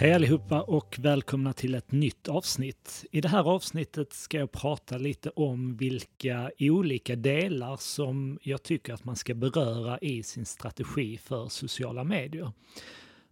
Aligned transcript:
Hej 0.00 0.14
allihopa 0.14 0.62
och 0.62 0.96
välkomna 0.98 1.52
till 1.52 1.74
ett 1.74 1.92
nytt 1.92 2.28
avsnitt. 2.28 3.04
I 3.10 3.20
det 3.20 3.28
här 3.28 3.44
avsnittet 3.44 4.12
ska 4.12 4.38
jag 4.38 4.52
prata 4.52 4.98
lite 4.98 5.30
om 5.30 5.76
vilka 5.76 6.50
olika 6.58 7.16
delar 7.16 7.76
som 7.76 8.38
jag 8.42 8.62
tycker 8.62 8.92
att 8.94 9.04
man 9.04 9.16
ska 9.16 9.34
beröra 9.34 9.98
i 9.98 10.22
sin 10.22 10.46
strategi 10.46 11.18
för 11.18 11.48
sociala 11.48 12.04
medier. 12.04 12.52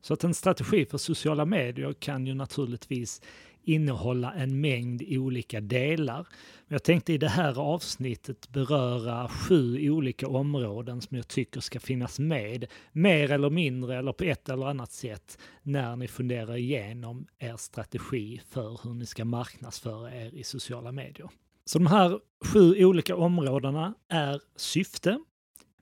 Så 0.00 0.14
att 0.14 0.24
en 0.24 0.34
strategi 0.34 0.86
för 0.86 0.98
sociala 0.98 1.44
medier 1.44 1.92
kan 1.92 2.26
ju 2.26 2.34
naturligtvis 2.34 3.22
innehålla 3.68 4.32
en 4.34 4.60
mängd 4.60 5.02
olika 5.08 5.60
delar. 5.60 6.26
Jag 6.68 6.82
tänkte 6.82 7.12
i 7.12 7.18
det 7.18 7.28
här 7.28 7.58
avsnittet 7.58 8.48
beröra 8.48 9.28
sju 9.28 9.90
olika 9.90 10.28
områden 10.28 11.00
som 11.00 11.16
jag 11.16 11.28
tycker 11.28 11.60
ska 11.60 11.80
finnas 11.80 12.18
med, 12.18 12.66
mer 12.92 13.32
eller 13.32 13.50
mindre 13.50 13.98
eller 13.98 14.12
på 14.12 14.24
ett 14.24 14.48
eller 14.48 14.66
annat 14.66 14.92
sätt, 14.92 15.38
när 15.62 15.96
ni 15.96 16.08
funderar 16.08 16.56
igenom 16.56 17.26
er 17.38 17.56
strategi 17.56 18.40
för 18.48 18.80
hur 18.82 18.94
ni 18.94 19.06
ska 19.06 19.24
marknadsföra 19.24 20.14
er 20.14 20.34
i 20.34 20.44
sociala 20.44 20.92
medier. 20.92 21.30
Så 21.64 21.78
de 21.78 21.86
här 21.86 22.20
sju 22.44 22.84
olika 22.84 23.16
områdena 23.16 23.94
är 24.08 24.40
syfte, 24.56 25.18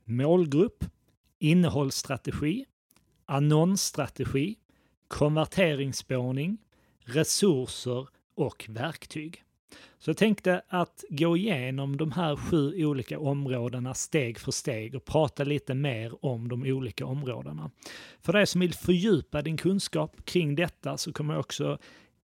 målgrupp, 0.05 0.84
innehållsstrategi, 1.38 2.64
annonsstrategi, 3.27 4.56
konverteringsspårning, 5.08 6.58
resurser 7.06 8.09
och 8.34 8.66
verktyg. 8.69 9.42
Så 9.98 10.10
jag 10.10 10.16
tänkte 10.16 10.62
att 10.69 11.05
gå 11.09 11.37
igenom 11.37 11.97
de 11.97 12.12
här 12.12 12.37
sju 12.37 12.87
olika 12.87 13.19
områdena 13.19 13.95
steg 13.95 14.38
för 14.38 14.52
steg 14.52 14.95
och 14.95 15.05
prata 15.05 15.45
lite 15.45 15.75
mer 15.75 16.25
om 16.25 16.48
de 16.48 16.62
olika 16.62 17.06
områdena. 17.06 17.70
För 18.22 18.33
dig 18.33 18.47
som 18.47 18.61
vill 18.61 18.75
fördjupa 18.75 19.42
din 19.42 19.56
kunskap 19.56 20.25
kring 20.25 20.55
detta 20.55 20.97
så 20.97 21.12
kommer 21.12 21.34
jag 21.34 21.41
också 21.41 21.78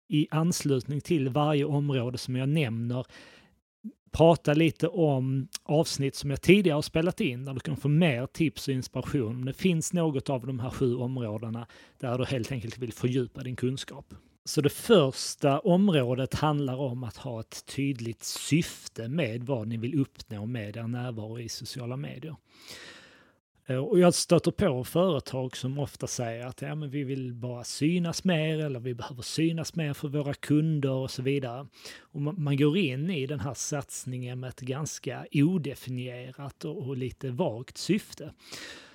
i 0.08 0.28
anslutning 0.30 1.00
till 1.00 1.28
varje 1.28 1.64
område 1.64 2.18
som 2.18 2.36
jag 2.36 2.48
nämner 2.48 3.06
prata 4.12 4.54
lite 4.54 4.88
om 4.88 5.48
avsnitt 5.62 6.14
som 6.14 6.30
jag 6.30 6.42
tidigare 6.42 6.74
har 6.74 6.82
spelat 6.82 7.20
in 7.20 7.44
där 7.44 7.54
du 7.54 7.60
kan 7.60 7.76
få 7.76 7.88
mer 7.88 8.26
tips 8.26 8.68
och 8.68 8.74
inspiration. 8.74 9.36
Om 9.36 9.44
det 9.44 9.52
finns 9.52 9.92
något 9.92 10.30
av 10.30 10.46
de 10.46 10.60
här 10.60 10.70
sju 10.70 10.96
områdena 10.96 11.66
där 11.98 12.18
du 12.18 12.24
helt 12.24 12.52
enkelt 12.52 12.78
vill 12.78 12.92
fördjupa 12.92 13.42
din 13.42 13.56
kunskap. 13.56 14.14
Så 14.44 14.60
det 14.60 14.72
första 14.72 15.58
området 15.58 16.34
handlar 16.34 16.76
om 16.76 17.04
att 17.04 17.16
ha 17.16 17.40
ett 17.40 17.66
tydligt 17.66 18.24
syfte 18.24 19.08
med 19.08 19.44
vad 19.44 19.68
ni 19.68 19.76
vill 19.76 20.00
uppnå 20.00 20.46
med 20.46 20.76
er 20.76 20.82
närvaro 20.82 21.38
i 21.38 21.48
sociala 21.48 21.96
medier. 21.96 22.36
Eh, 23.66 23.76
och 23.76 23.98
jag 23.98 24.14
stöter 24.14 24.50
på 24.50 24.84
företag 24.84 25.56
som 25.56 25.78
ofta 25.78 26.06
säger 26.06 26.46
att 26.46 26.62
ja, 26.62 26.74
men 26.74 26.90
vi 26.90 27.04
vill 27.04 27.34
bara 27.34 27.64
synas 27.64 28.24
mer 28.24 28.58
eller 28.58 28.80
vi 28.80 28.94
behöver 28.94 29.22
synas 29.22 29.74
mer 29.74 29.92
för 29.92 30.08
våra 30.08 30.34
kunder 30.34 30.90
och 30.90 31.10
så 31.10 31.22
vidare. 31.22 31.66
Och 32.00 32.20
man 32.20 32.56
går 32.56 32.76
in 32.76 33.10
i 33.10 33.26
den 33.26 33.40
här 33.40 33.54
satsningen 33.54 34.40
med 34.40 34.48
ett 34.48 34.60
ganska 34.60 35.26
odefinierat 35.32 36.64
och 36.64 36.96
lite 36.96 37.30
vagt 37.30 37.78
syfte. 37.78 38.32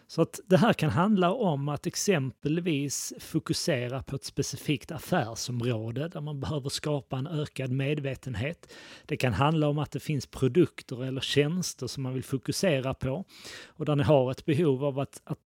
Så 0.10 0.22
att 0.22 0.40
det 0.46 0.58
här 0.58 0.74
kan 0.74 0.90
handla 0.90 1.32
om 1.32 1.70
att 1.70 1.88
exempelvis 1.88 3.14
fokusera 3.20 4.04
på 4.04 4.16
ett 4.16 4.24
specifikt 4.24 4.92
affärsområde 4.92 6.08
där 6.08 6.22
man 6.22 6.40
behöver 6.40 6.70
skapa 6.70 7.18
en 7.18 7.28
ökad 7.28 7.72
medvetenhet. 7.72 8.74
Det 9.06 9.18
kan 9.18 9.34
handla 9.34 9.68
om 9.68 9.80
att 9.80 9.92
det 9.92 10.00
finns 10.00 10.26
produkter 10.26 11.04
eller 11.04 11.22
tjänster 11.22 11.88
som 11.88 12.04
man 12.04 12.14
vill 12.14 12.24
fokusera 12.24 12.94
på 12.94 13.26
och 13.68 13.86
där 13.86 13.96
ni 13.96 14.04
har 14.04 14.32
ett 14.32 14.46
behov 14.46 14.86
av 14.86 15.00
att, 15.00 15.22
att 15.24 15.40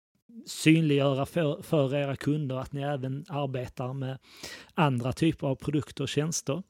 synliggöra 0.45 1.25
för, 1.25 1.61
för 1.61 1.95
era 1.95 2.15
kunder 2.15 2.55
att 2.55 2.73
ni 2.73 2.81
även 2.81 3.25
arbetar 3.29 3.93
med 3.93 4.17
andra 4.73 5.13
typer 5.13 5.47
av 5.47 5.55
produkter 5.55 6.03
och 6.03 6.09
tjänster. 6.09 6.63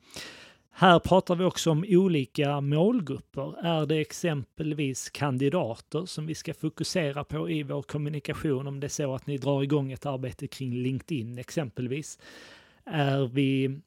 Här 0.74 1.00
pratar 1.00 1.36
vi 1.36 1.44
också 1.44 1.72
om 1.72 1.86
olika 1.88 2.62
målgrupper. 2.62 3.66
Är 3.66 3.86
det 3.86 3.98
exempelvis 3.98 5.10
kandidater 5.10 6.06
som 6.06 6.26
vi 6.26 6.36
ska 6.36 6.54
fokusera 6.54 7.24
på 7.24 7.50
i 7.50 7.64
vår 7.64 7.82
kommunikation 7.82 8.68
om 8.68 8.80
det 8.80 8.88
är 8.88 8.90
så 8.90 9.16
att 9.16 9.28
ni 9.28 9.38
drar 9.38 9.64
igång 9.64 9.92
ett 9.92 10.06
arbete 10.06 10.48
kring 10.48 10.74
LinkedIn 10.74 11.38
exempelvis? 11.38 12.20
Är 12.86 13.28
vi 13.28 13.80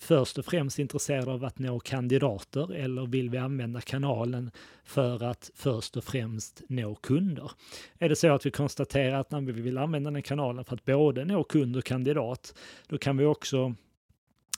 först 0.00 0.38
och 0.38 0.44
främst 0.44 0.78
intresserade 0.78 1.32
av 1.32 1.44
att 1.44 1.58
nå 1.58 1.80
kandidater 1.80 2.72
eller 2.72 3.06
vill 3.06 3.30
vi 3.30 3.38
använda 3.38 3.80
kanalen 3.80 4.50
för 4.84 5.22
att 5.22 5.50
först 5.54 5.96
och 5.96 6.04
främst 6.04 6.62
nå 6.68 6.94
kunder? 6.94 7.50
Är 7.98 8.08
det 8.08 8.16
så 8.16 8.34
att 8.34 8.46
vi 8.46 8.50
konstaterar 8.50 9.20
att 9.20 9.30
när 9.30 9.40
vi 9.40 9.52
vill 9.52 9.78
använda 9.78 10.10
den 10.10 10.22
kanalen 10.22 10.64
för 10.64 10.74
att 10.74 10.84
både 10.84 11.24
nå 11.24 11.44
kund 11.44 11.76
och 11.76 11.84
kandidat, 11.84 12.58
då 12.88 12.98
kan 12.98 13.16
vi 13.16 13.24
också, 13.24 13.74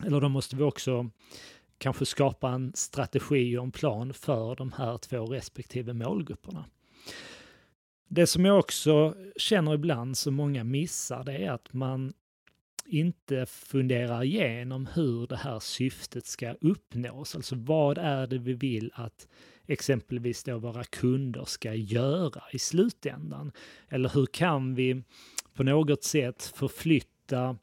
eller 0.07 0.21
då 0.21 0.29
måste 0.29 0.57
vi 0.57 0.63
också 0.63 1.11
kanske 1.79 2.07
skapa 2.07 2.51
en 2.51 2.73
strategi 2.75 3.57
och 3.57 3.65
en 3.65 3.73
plan 3.73 4.15
för 4.15 4.57
de 4.57 4.73
här 4.73 4.99
två 4.99 5.27
respektive 5.27 5.93
målgrupperna. 5.93 6.65
Det 8.09 8.27
som 8.27 8.45
jag 8.45 8.59
också 8.59 9.15
känner 9.37 9.75
ibland 9.75 10.17
som 10.17 10.35
många 10.35 10.65
missar 10.65 11.25
det 11.25 11.37
är 11.37 11.51
att 11.51 11.73
man 11.73 12.13
inte 12.87 13.47
funderar 13.47 14.25
igenom 14.25 14.89
hur 14.95 15.27
det 15.27 15.37
här 15.37 15.61
syftet 15.61 16.27
ska 16.27 16.53
uppnås. 16.53 17.35
Alltså 17.35 17.57
vad 17.57 17.99
är 17.99 18.27
det 18.27 18.39
vi 18.39 18.53
vill 18.53 18.91
att 18.95 19.29
exempelvis 19.67 20.45
då 20.45 20.59
våra 20.59 20.85
kunder 20.85 21.45
ska 21.45 21.75
göra 21.75 22.43
i 22.53 22.59
slutändan? 22.59 23.53
Eller 23.89 24.09
hur 24.09 24.27
kan 24.27 24.75
vi 24.75 25.03
på 25.55 25.63
något 25.63 26.05
sätt 26.05 26.53
förflytta 26.57 27.57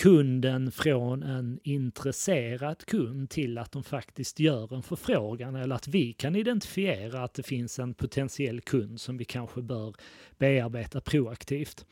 kunden 0.00 0.72
från 0.72 1.22
en 1.22 1.58
intresserad 1.62 2.86
kund 2.86 3.30
till 3.30 3.58
att 3.58 3.72
de 3.72 3.84
faktiskt 3.84 4.40
gör 4.40 4.74
en 4.74 4.82
förfrågan 4.82 5.54
eller 5.56 5.74
att 5.74 5.88
vi 5.88 6.12
kan 6.12 6.36
identifiera 6.36 7.24
att 7.24 7.34
det 7.34 7.42
finns 7.42 7.78
en 7.78 7.94
potentiell 7.94 8.60
kund 8.60 9.00
som 9.00 9.16
vi 9.16 9.24
kanske 9.24 9.62
bör 9.62 9.94
bearbeta 10.38 11.00
proaktivt. 11.00 11.86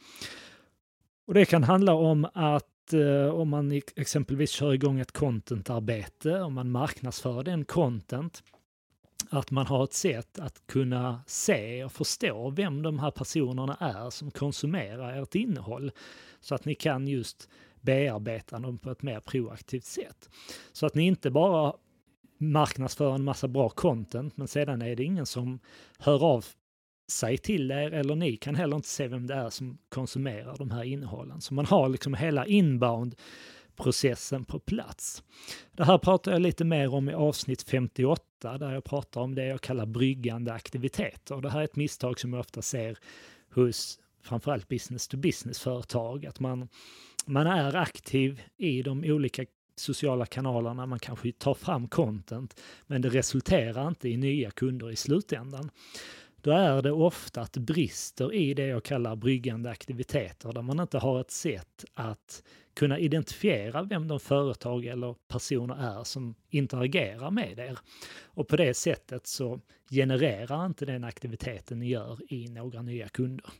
Och 1.26 1.34
det 1.34 1.44
kan 1.44 1.64
handla 1.64 1.94
om 1.94 2.28
att 2.34 2.92
eh, 2.92 3.34
om 3.34 3.48
man 3.48 3.80
exempelvis 3.96 4.50
kör 4.50 4.72
igång 4.72 5.00
ett 5.00 5.12
contentarbete, 5.12 6.40
om 6.40 6.54
man 6.54 6.70
marknadsför 6.70 7.42
den 7.42 7.64
content, 7.64 8.42
att 9.30 9.50
man 9.50 9.66
har 9.66 9.84
ett 9.84 9.92
sätt 9.92 10.38
att 10.38 10.66
kunna 10.66 11.20
se 11.26 11.84
och 11.84 11.92
förstå 11.92 12.50
vem 12.50 12.82
de 12.82 12.98
här 12.98 13.10
personerna 13.10 13.76
är 13.80 14.10
som 14.10 14.30
konsumerar 14.30 15.22
ert 15.22 15.34
innehåll. 15.34 15.90
Så 16.40 16.54
att 16.54 16.64
ni 16.64 16.74
kan 16.74 17.08
just 17.08 17.48
bearbeta 17.88 18.58
dem 18.58 18.78
på 18.78 18.90
ett 18.90 19.02
mer 19.02 19.20
proaktivt 19.20 19.84
sätt. 19.84 20.30
Så 20.72 20.86
att 20.86 20.94
ni 20.94 21.06
inte 21.06 21.30
bara 21.30 21.72
marknadsför 22.38 23.14
en 23.14 23.24
massa 23.24 23.48
bra 23.48 23.68
content, 23.68 24.36
men 24.36 24.48
sedan 24.48 24.82
är 24.82 24.96
det 24.96 25.04
ingen 25.04 25.26
som 25.26 25.60
hör 25.98 26.24
av 26.24 26.44
sig 27.10 27.38
till 27.38 27.70
er 27.70 27.90
eller 27.90 28.14
ni 28.14 28.36
kan 28.36 28.54
heller 28.54 28.76
inte 28.76 28.88
se 28.88 29.08
vem 29.08 29.26
det 29.26 29.34
är 29.34 29.50
som 29.50 29.78
konsumerar 29.88 30.56
de 30.56 30.70
här 30.70 30.84
innehållen. 30.84 31.40
Så 31.40 31.54
man 31.54 31.66
har 31.66 31.88
liksom 31.88 32.14
hela 32.14 32.46
inbound 32.46 33.14
processen 33.76 34.44
på 34.44 34.58
plats. 34.58 35.22
Det 35.72 35.84
här 35.84 35.98
pratar 35.98 36.32
jag 36.32 36.40
lite 36.40 36.64
mer 36.64 36.94
om 36.94 37.08
i 37.08 37.14
avsnitt 37.14 37.62
58 37.62 38.58
där 38.58 38.72
jag 38.72 38.84
pratar 38.84 39.20
om 39.20 39.34
det 39.34 39.46
jag 39.46 39.60
kallar 39.60 39.86
bryggande 39.86 40.52
aktiviteter. 40.52 41.40
Det 41.40 41.50
här 41.50 41.60
är 41.60 41.64
ett 41.64 41.76
misstag 41.76 42.20
som 42.20 42.32
jag 42.32 42.40
ofta 42.40 42.62
ser 42.62 42.98
hos 43.54 43.98
framförallt 44.22 44.68
business 44.68 45.08
to 45.08 45.16
business-företag, 45.16 46.26
att 46.26 46.40
man, 46.40 46.68
man 47.28 47.46
är 47.46 47.76
aktiv 47.76 48.42
i 48.56 48.82
de 48.82 49.04
olika 49.04 49.44
sociala 49.76 50.26
kanalerna, 50.26 50.86
man 50.86 50.98
kanske 50.98 51.32
tar 51.32 51.54
fram 51.54 51.88
content, 51.88 52.60
men 52.86 53.02
det 53.02 53.08
resulterar 53.08 53.88
inte 53.88 54.08
i 54.08 54.16
nya 54.16 54.50
kunder 54.50 54.90
i 54.90 54.96
slutändan. 54.96 55.70
Då 56.42 56.50
är 56.50 56.82
det 56.82 56.92
ofta 56.92 57.40
att 57.40 57.52
det 57.52 57.60
brister 57.60 58.34
i 58.34 58.54
det 58.54 58.66
jag 58.66 58.84
kallar 58.84 59.16
bryggande 59.16 59.70
aktiviteter, 59.70 60.52
där 60.52 60.62
man 60.62 60.80
inte 60.80 60.98
har 60.98 61.20
ett 61.20 61.30
sätt 61.30 61.84
att 61.94 62.42
kunna 62.74 62.98
identifiera 62.98 63.82
vem 63.82 64.08
de 64.08 64.20
företag 64.20 64.86
eller 64.86 65.14
personer 65.28 65.98
är 65.98 66.04
som 66.04 66.34
interagerar 66.50 67.30
med 67.30 67.58
er. 67.58 67.78
Och 68.24 68.48
på 68.48 68.56
det 68.56 68.74
sättet 68.74 69.26
så 69.26 69.60
genererar 69.90 70.66
inte 70.66 70.86
den 70.86 71.04
aktiviteten 71.04 71.78
ni 71.78 71.88
gör 71.88 72.32
i 72.32 72.48
några 72.48 72.82
nya 72.82 73.08
kunder. 73.08 73.50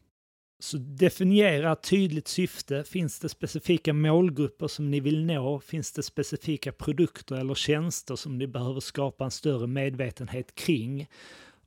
Så 0.61 0.79
definiera 0.79 1.73
ett 1.73 1.83
tydligt 1.83 2.29
syfte. 2.29 2.85
Finns 2.85 3.19
det 3.19 3.29
specifika 3.29 3.93
målgrupper 3.93 4.69
som 4.69 4.91
ni 4.91 5.01
vill 5.01 5.25
nå? 5.25 5.61
Finns 5.61 5.93
det 5.93 6.03
specifika 6.03 6.73
produkter 6.73 7.37
eller 7.37 7.55
tjänster 7.55 8.17
som 8.17 8.39
ni 8.39 8.47
behöver 8.47 8.81
skapa 8.81 9.25
en 9.25 9.31
större 9.31 9.67
medvetenhet 9.67 10.55
kring? 10.55 11.09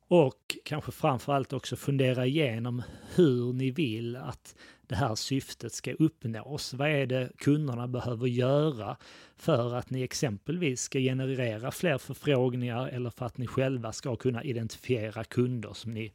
Och 0.07 0.57
kanske 0.65 0.91
framförallt 0.91 1.53
också 1.53 1.75
fundera 1.75 2.25
igenom 2.25 2.83
hur 3.15 3.53
ni 3.53 3.71
vill 3.71 4.15
att 4.15 4.55
det 4.87 4.95
här 4.95 5.15
syftet 5.15 5.73
ska 5.73 5.93
uppnås. 5.93 6.73
Vad 6.73 6.89
är 6.89 7.05
det 7.05 7.31
kunderna 7.37 7.87
behöver 7.87 8.27
göra 8.27 8.97
för 9.35 9.75
att 9.75 9.89
ni 9.89 10.01
exempelvis 10.01 10.81
ska 10.81 10.99
generera 10.99 11.71
fler 11.71 11.97
förfrågningar 11.97 12.87
eller 12.87 13.09
för 13.09 13.25
att 13.25 13.37
ni 13.37 13.47
själva 13.47 13.91
ska 13.91 14.15
kunna 14.15 14.43
identifiera 14.43 15.23
kunder 15.23 15.73
som 15.73 15.93
ni 15.93 16.13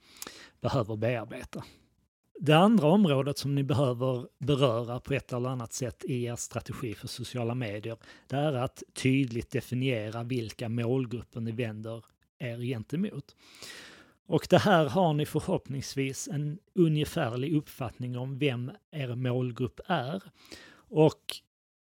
behöver 0.60 0.96
bearbeta? 0.96 1.64
Det 2.40 2.52
andra 2.52 2.86
området 2.86 3.38
som 3.38 3.54
ni 3.54 3.62
behöver 3.62 4.26
beröra 4.38 5.00
på 5.00 5.14
ett 5.14 5.32
eller 5.32 5.48
annat 5.48 5.72
sätt 5.72 6.04
i 6.04 6.24
er 6.24 6.36
strategi 6.36 6.94
för 6.94 7.08
sociala 7.08 7.54
medier, 7.54 7.96
det 8.26 8.36
är 8.36 8.52
att 8.52 8.82
tydligt 8.92 9.50
definiera 9.50 10.22
vilka 10.22 10.68
målgrupper 10.68 11.40
ni 11.40 11.52
vänder 11.52 12.04
er 12.38 12.58
gentemot. 12.58 13.36
Och 14.26 14.46
det 14.50 14.58
här 14.58 14.88
har 14.88 15.14
ni 15.14 15.26
förhoppningsvis 15.26 16.28
en 16.28 16.58
ungefärlig 16.74 17.56
uppfattning 17.56 18.18
om 18.18 18.38
vem 18.38 18.70
er 18.90 19.14
målgrupp 19.14 19.80
är. 19.86 20.22
Och 20.88 21.36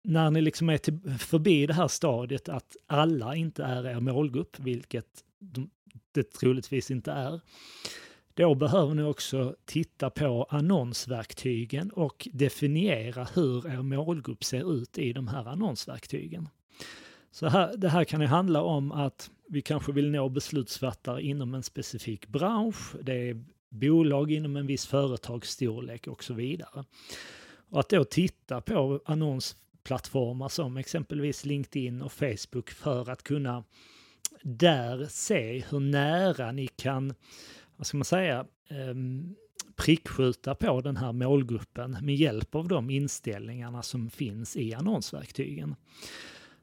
när 0.04 0.32
ni 0.32 0.42
liksom 0.42 0.70
är 0.70 0.78
till, 0.78 1.00
förbi 1.20 1.66
det 1.66 1.74
här 1.74 1.88
stadiet 1.88 2.50
att 2.50 2.76
alla 2.88 3.36
inte 3.36 3.64
är 3.64 3.88
er 3.88 4.00
målgrupp, 4.00 4.60
vilket 4.60 5.24
det 6.12 6.32
troligtvis 6.32 6.92
inte 6.92 7.12
är, 7.12 7.42
då 8.42 8.56
behöver 8.56 8.96
ni 8.96 9.04
också 9.04 9.56
titta 9.66 10.10
på 10.10 10.48
annonsverktygen 10.50 11.92
och 11.92 12.28
definiera 12.34 13.28
hur 13.34 13.68
er 13.68 13.82
målgrupp 13.82 14.44
ser 14.44 14.74
ut 14.74 14.98
i 14.98 15.14
de 15.14 15.28
här 15.28 15.48
annonsverktygen. 15.48 16.50
Så 17.32 17.48
här, 17.48 17.78
det 17.78 17.90
här 17.90 18.04
kan 18.04 18.22
ju 18.22 18.28
handla 18.28 18.62
om 18.62 18.92
att 18.92 19.30
vi 19.50 19.62
kanske 19.62 19.92
vill 19.92 20.12
nå 20.12 20.30
beslutsfattare 20.30 21.22
inom 21.22 21.54
en 21.54 21.64
specifik 21.64 22.28
bransch, 22.28 22.96
det 23.02 23.30
är 23.30 23.44
bolag 23.70 24.32
inom 24.32 24.56
en 24.56 24.68
viss 24.68 24.86
företagsstorlek 24.86 26.08
och 26.08 26.24
så 26.24 26.34
vidare. 26.34 26.86
Och 27.70 27.80
att 27.80 27.90
då 27.90 28.04
titta 28.04 28.62
på 28.62 29.02
annonsplattformar 29.06 30.50
som 30.50 30.78
exempelvis 30.78 31.46
LinkedIn 31.46 32.02
och 32.02 32.12
Facebook 32.12 32.70
för 32.70 33.10
att 33.10 33.24
kunna 33.24 33.64
där 34.44 35.08
se 35.10 35.64
hur 35.70 35.80
nära 35.80 36.52
ni 36.52 36.68
kan, 36.68 37.14
vad 37.82 37.88
ska 37.88 37.98
man 37.98 38.06
säga, 38.06 38.46
ehm, 38.70 39.36
prickskjuta 39.76 40.56
på 40.56 40.82
den 40.82 40.98
här 40.98 41.12
målgruppen 41.12 41.98
med 42.02 42.16
hjälp 42.16 42.56
av 42.56 42.68
de 42.68 42.90
inställningarna 42.90 43.84
som 43.84 44.10
finns 44.10 44.58
i 44.58 44.74
annonsverktygen. 44.74 45.76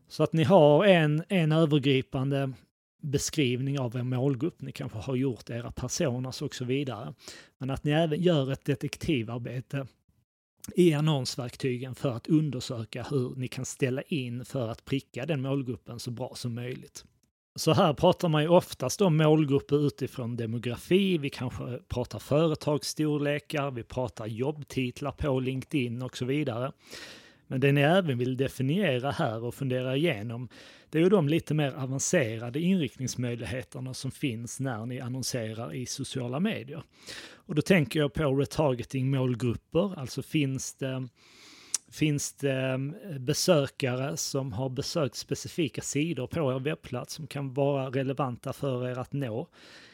Så 0.08 0.22
att 0.22 0.32
ni 0.32 0.44
har 0.44 0.84
en, 0.84 1.24
en 1.28 1.52
övergripande 1.52 2.52
beskrivning 3.02 3.78
av 3.78 3.96
er 3.96 4.02
målgrupp, 4.02 4.62
ni 4.62 4.72
kanske 4.72 4.98
har 4.98 5.16
gjort 5.16 5.50
era 5.50 5.72
personas 5.72 6.42
och 6.42 6.54
så 6.54 6.64
vidare. 6.64 7.14
Men 7.58 7.70
att 7.70 7.84
ni 7.84 7.90
även 7.90 8.22
gör 8.22 8.52
ett 8.52 8.64
detektivarbete 8.64 9.86
i 10.74 10.94
annonsverktygen 10.94 11.94
för 11.94 12.10
att 12.10 12.26
undersöka 12.26 13.06
hur 13.10 13.36
ni 13.36 13.48
kan 13.48 13.64
ställa 13.64 14.02
in 14.02 14.44
för 14.44 14.68
att 14.68 14.84
pricka 14.84 15.26
den 15.26 15.40
målgruppen 15.40 16.00
så 16.00 16.10
bra 16.10 16.32
som 16.34 16.54
möjligt. 16.54 17.04
Så 17.58 17.72
här 17.72 17.92
pratar 17.92 18.28
man 18.28 18.42
ju 18.42 18.48
oftast 18.48 19.00
om 19.00 19.16
målgrupper 19.16 19.86
utifrån 19.86 20.36
demografi, 20.36 21.18
vi 21.18 21.30
kanske 21.30 21.78
pratar 21.88 22.18
företagsstorlekar, 22.18 23.70
vi 23.70 23.82
pratar 23.82 24.26
jobbtitlar 24.26 25.12
på 25.12 25.40
LinkedIn 25.40 26.02
och 26.02 26.16
så 26.16 26.24
vidare. 26.24 26.72
Men 27.46 27.60
det 27.60 27.72
ni 27.72 27.80
även 27.80 28.18
vill 28.18 28.36
definiera 28.36 29.10
här 29.10 29.44
och 29.44 29.54
fundera 29.54 29.96
igenom, 29.96 30.48
det 30.90 30.98
är 30.98 31.02
ju 31.02 31.08
de 31.08 31.28
lite 31.28 31.54
mer 31.54 31.72
avancerade 31.72 32.60
inriktningsmöjligheterna 32.60 33.94
som 33.94 34.10
finns 34.10 34.60
när 34.60 34.86
ni 34.86 35.00
annonserar 35.00 35.74
i 35.74 35.86
sociala 35.86 36.40
medier. 36.40 36.82
Och 37.32 37.54
då 37.54 37.62
tänker 37.62 38.00
jag 38.00 38.12
på 38.12 38.22
retargeting-målgrupper, 38.22 39.98
alltså 39.98 40.22
finns 40.22 40.74
det 40.74 41.08
Finns 41.90 42.32
det 42.32 42.52
mm, 42.52 42.94
besökare 43.18 44.16
som 44.16 44.52
har 44.52 44.68
besökt 44.68 45.16
specifika 45.16 45.82
sidor 45.82 46.26
på 46.26 46.52
er 46.52 46.58
webbplats 46.58 47.14
som 47.14 47.26
kan 47.26 47.54
vara 47.54 47.90
relevanta 47.90 48.52
för 48.52 48.88
er 48.88 48.98
att 48.98 49.12
nå? 49.12 49.48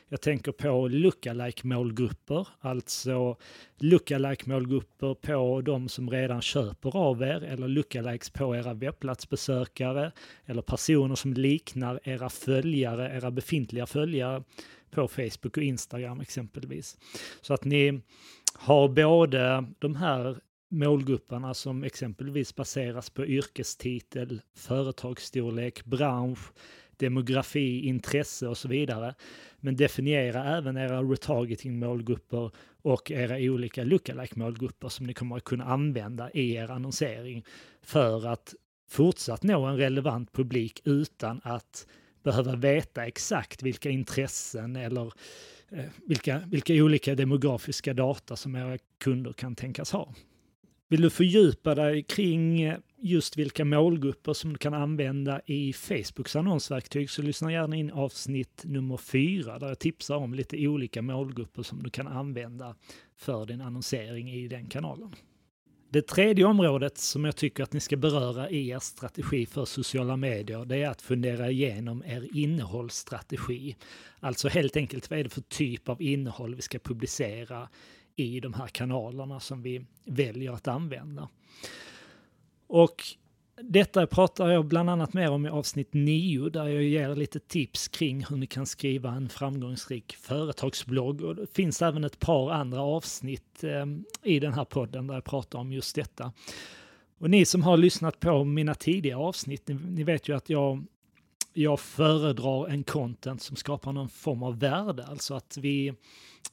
Jag 0.08 0.20
tänker 0.20 0.52
på 0.52 0.88
lookalike-målgrupper, 0.88 2.49
alltså 2.61 3.37
lookalike-målgrupper 3.79 5.14
på 5.14 5.61
de 5.61 5.88
som 5.88 6.11
redan 6.11 6.43
köper 6.43 6.96
av 6.96 7.23
er 7.23 7.43
eller 7.43 7.69
lookalikes 7.69 8.31
på 8.31 8.56
era 8.56 8.75
webbplatsbesökare 8.75 10.12
eller 10.47 10.62
personer 10.62 11.14
som 11.14 11.32
liknar 11.32 12.00
era 12.05 12.29
följare, 12.29 13.17
era 13.17 13.31
befintliga 13.31 13.87
följare 13.87 14.43
på 14.90 15.08
Facebook 15.08 15.56
och 15.56 15.62
Instagram 15.62 16.20
exempelvis. 16.20 16.99
Så 17.40 17.55
att 17.55 17.64
ni 17.64 18.00
har 18.55 18.88
både 18.88 19.64
de 19.79 19.97
här 19.97 20.40
målgrupperna 20.75 21.55
som 21.55 21.85
exempelvis 21.85 22.55
baseras 22.55 23.11
på 23.11 23.26
yrkestitel, 23.26 24.41
företagsstorlek, 24.55 25.85
bransch, 25.85 26.53
demografi, 26.97 27.87
intresse 27.87 28.49
och 28.49 28.59
så 28.59 28.69
vidare. 28.69 29.15
Men 29.56 29.76
definiera 29.76 30.56
även 30.56 30.76
era 30.76 31.03
retargeting-målgrupper 31.03 32.50
och 32.82 33.11
era 33.11 33.37
olika 33.37 33.85
lookalike-målgrupper 33.85 34.88
som 34.88 35.06
ni 35.06 35.15
kommer 35.15 35.37
att 35.37 35.44
kunna 35.44 35.65
använda 35.65 36.31
i 36.31 36.55
er 36.55 36.71
annonsering 36.71 37.44
för 37.82 38.26
att 38.26 38.55
fortsatt 38.88 39.43
nå 39.43 39.65
en 39.65 39.76
relevant 39.76 40.32
publik 40.32 40.81
utan 40.85 41.41
att 41.44 41.87
behöva 42.23 42.56
veta 42.56 43.06
exakt 43.06 43.62
vilka 43.62 43.91
intressen 43.91 44.76
eller 44.76 45.12
eh, 45.71 45.85
vilka, 46.06 46.43
vilka 46.50 46.73
olika 46.73 47.15
demografiska 47.15 47.94
data 47.94 48.37
som 48.37 48.56
era 48.56 48.79
kunder 48.99 49.32
kan 49.32 49.55
tänkas 49.55 49.93
ha. 49.93 50.15
Vill 50.94 51.02
du 51.02 51.11
fördjupa 51.11 51.75
dig 51.75 52.02
kring 52.02 52.62
eh, 52.62 52.79
just 53.02 53.37
vilka 53.37 53.64
målgrupper 53.64 54.32
som 54.32 54.52
du 54.52 54.58
kan 54.58 54.75
använda 54.75 55.41
i 55.46 55.73
Facebooks 55.73 56.37
annonsverktyg 56.37 57.11
så 57.11 57.23
lyssna 57.23 57.52
gärna 57.52 57.76
in 57.76 57.91
avsnitt 57.91 58.62
nummer 58.64 58.96
fyra 58.96 59.58
där 59.58 59.69
jag 59.69 59.79
tipsar 59.79 60.17
om 60.17 60.35
lite 60.35 60.69
olika 60.69 61.02
målgrupper 61.02 61.62
som 61.62 61.82
du 61.82 61.91
kan 61.91 62.06
använda 62.06 62.76
för 63.17 63.46
din 63.46 63.61
annonsering 63.61 64.31
i 64.31 64.49
den 64.49 64.67
kanalen. 64.67 65.14
Det 65.91 66.02
tredje 66.02 66.44
området 66.44 66.99
som 66.99 67.25
jag 67.25 67.37
tycker 67.37 67.62
att 67.62 67.73
ni 67.73 67.81
ska 67.81 67.97
beröra 67.97 68.50
i 68.50 68.69
er 68.69 68.79
strategi 68.79 69.47
för 69.47 69.64
sociala 69.64 70.17
medier, 70.17 70.64
det 70.64 70.82
är 70.82 70.88
att 70.88 71.02
fundera 71.02 71.50
igenom 71.50 72.02
er 72.06 72.29
innehållsstrategi. 72.35 73.76
Alltså 74.20 74.49
helt 74.49 74.76
enkelt 74.76 75.11
vad 75.11 75.19
är 75.19 75.25
det 75.25 75.31
för 75.31 75.40
typ 75.40 75.88
av 75.88 76.02
innehåll 76.02 76.55
vi 76.55 76.62
ska 76.62 76.79
publicera 76.79 77.69
i 78.16 78.40
de 78.40 78.55
här 78.55 78.66
kanalerna 78.66 79.40
som 79.40 79.62
vi 79.62 79.84
väljer 80.05 80.52
att 80.52 80.69
använda. 80.69 81.28
Och 82.66 83.02
detta 83.62 84.06
pratar 84.06 84.49
jag 84.49 84.64
bland 84.64 84.90
annat 84.90 85.12
mer 85.12 85.31
om 85.31 85.46
i 85.46 85.49
avsnitt 85.49 85.88
9 85.93 86.49
där 86.49 86.66
jag 86.66 86.82
ger 86.82 87.14
lite 87.14 87.40
tips 87.40 87.88
kring 87.88 88.25
hur 88.25 88.37
ni 88.37 88.46
kan 88.46 88.66
skriva 88.66 89.11
en 89.11 89.28
framgångsrik 89.28 90.16
företagsblogg. 90.16 91.21
Och 91.21 91.37
det 91.37 91.54
finns 91.54 91.83
även 91.83 92.04
ett 92.04 92.18
par 92.18 92.50
andra 92.50 92.83
avsnitt 92.83 93.64
eh, 93.64 93.87
i 94.23 94.40
den 94.40 94.52
här 94.52 94.64
podden 94.64 95.06
där 95.06 95.14
jag 95.14 95.25
pratar 95.25 95.59
om 95.59 95.73
just 95.73 95.97
detta. 95.97 96.33
Och 97.18 97.30
ni 97.30 97.44
som 97.44 97.62
har 97.62 97.76
lyssnat 97.76 98.21
på 98.21 98.44
mina 98.44 98.75
tidigare 98.75 99.18
avsnitt, 99.18 99.68
ni, 99.68 99.75
ni 99.75 100.04
vet 100.04 100.28
ju 100.28 100.37
att 100.37 100.50
jag 100.50 100.85
jag 101.54 101.80
föredrar 101.80 102.68
en 102.68 102.84
content 102.84 103.42
som 103.42 103.56
skapar 103.56 103.92
någon 103.92 104.08
form 104.08 104.42
av 104.42 104.58
värde, 104.58 105.06
alltså 105.06 105.34
att 105.34 105.56
vi, 105.61 105.92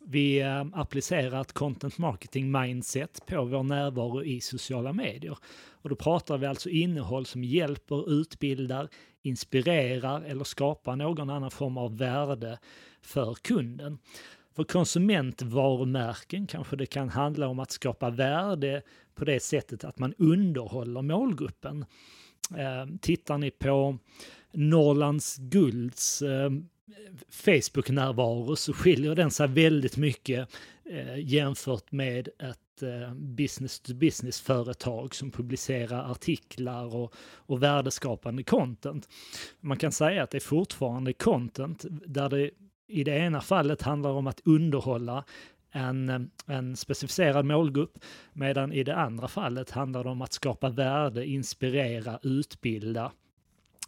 vi 0.05 0.39
eh, 0.41 0.65
applicerar 0.73 1.41
ett 1.41 1.53
content 1.53 1.97
marketing 1.97 2.51
mindset 2.51 3.25
på 3.25 3.45
vår 3.45 3.63
närvaro 3.63 4.23
i 4.23 4.41
sociala 4.41 4.93
medier. 4.93 5.37
Och 5.81 5.89
då 5.89 5.95
pratar 5.95 6.37
vi 6.37 6.45
alltså 6.45 6.69
innehåll 6.69 7.25
som 7.25 7.43
hjälper, 7.43 8.11
utbildar, 8.11 8.89
inspirerar 9.21 10.21
eller 10.21 10.43
skapar 10.43 10.95
någon 10.95 11.29
annan 11.29 11.51
form 11.51 11.77
av 11.77 11.97
värde 11.97 12.59
för 13.01 13.33
kunden. 13.33 13.97
För 14.55 14.63
konsumentvarumärken 14.63 16.47
kanske 16.47 16.75
det 16.75 16.85
kan 16.85 17.09
handla 17.09 17.47
om 17.47 17.59
att 17.59 17.71
skapa 17.71 18.09
värde 18.09 18.81
på 19.15 19.25
det 19.25 19.39
sättet 19.39 19.83
att 19.83 19.99
man 19.99 20.13
underhåller 20.17 21.01
målgruppen. 21.01 21.85
Eh, 22.57 22.97
tittar 23.01 23.37
ni 23.37 23.51
på 23.51 23.97
Norrlands 24.53 25.37
Gulds 25.37 26.21
eh, 26.21 26.51
Facebook-närvaro 27.29 28.55
så 28.55 28.73
skiljer 28.73 29.15
den 29.15 29.31
sig 29.31 29.47
väldigt 29.47 29.97
mycket 29.97 30.49
eh, 30.85 31.19
jämfört 31.19 31.91
med 31.91 32.27
ett 32.27 32.83
eh, 32.83 33.13
business-to-business-företag 33.13 35.15
som 35.15 35.31
publicerar 35.31 36.11
artiklar 36.11 36.95
och, 36.95 37.13
och 37.35 37.63
värdeskapande 37.63 38.43
content. 38.43 39.09
Man 39.59 39.77
kan 39.77 39.91
säga 39.91 40.23
att 40.23 40.31
det 40.31 40.37
är 40.37 40.39
fortfarande 40.39 41.13
content 41.13 41.85
där 41.89 42.29
det 42.29 42.51
i 42.87 43.03
det 43.03 43.17
ena 43.17 43.41
fallet 43.41 43.81
handlar 43.81 44.09
om 44.09 44.27
att 44.27 44.41
underhålla 44.45 45.25
en, 45.71 46.31
en 46.45 46.75
specificerad 46.75 47.45
målgrupp, 47.45 47.99
medan 48.33 48.73
i 48.73 48.83
det 48.83 48.95
andra 48.95 49.27
fallet 49.27 49.71
handlar 49.71 50.03
det 50.03 50.09
om 50.09 50.21
att 50.21 50.33
skapa 50.33 50.69
värde, 50.69 51.25
inspirera, 51.25 52.19
utbilda 52.23 53.11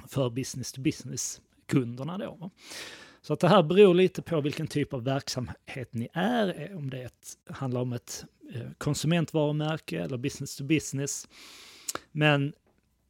för 0.07 0.29
business 0.29 0.71
to 0.71 0.81
business-kunderna 0.81 2.17
då. 2.17 2.51
Så 3.21 3.33
att 3.33 3.39
det 3.39 3.47
här 3.47 3.63
beror 3.63 3.93
lite 3.93 4.21
på 4.21 4.41
vilken 4.41 4.67
typ 4.67 4.93
av 4.93 5.03
verksamhet 5.03 5.89
ni 5.91 6.07
är, 6.13 6.61
eh, 6.61 6.77
om 6.77 6.89
det 6.89 7.03
ett, 7.03 7.37
handlar 7.49 7.81
om 7.81 7.93
ett 7.93 8.25
eh, 8.53 8.71
konsumentvarumärke 8.77 10.01
eller 10.01 10.17
business 10.17 10.55
to 10.55 10.63
business. 10.63 11.27
Men 12.11 12.53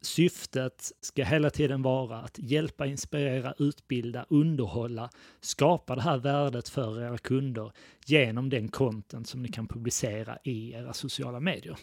syftet 0.02 0.92
ska 1.02 1.24
hela 1.24 1.50
tiden 1.50 1.82
vara 1.82 2.18
att 2.18 2.40
hjälpa, 2.40 2.86
inspirera, 2.86 3.54
utbilda, 3.60 4.25
underhålla, 4.30 5.10
skapa 5.42 5.96
det 5.96 6.02
här 6.02 6.18
värdet 6.18 6.70
för 6.70 7.02
era 7.02 7.18
kunder 7.18 7.72
genom 8.06 8.50
den 8.50 8.68
content 8.68 9.28
som 9.28 9.44
ni 9.44 9.50
kan 9.50 9.68
publicera 9.68 10.38
i 10.44 10.74
era 10.74 10.94
sociala 10.94 11.40
medier. 11.40 11.78